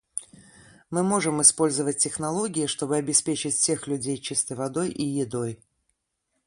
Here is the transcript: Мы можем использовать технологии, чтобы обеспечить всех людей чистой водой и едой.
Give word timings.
Мы 0.89 1.03
можем 1.03 1.43
использовать 1.43 1.99
технологии, 1.99 2.65
чтобы 2.65 2.97
обеспечить 2.97 3.53
всех 3.53 3.85
людей 3.85 4.17
чистой 4.17 4.57
водой 4.57 4.89
и 4.89 5.03
едой. 5.05 5.61